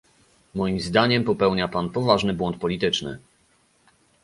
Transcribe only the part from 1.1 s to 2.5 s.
popełnia Pan poważny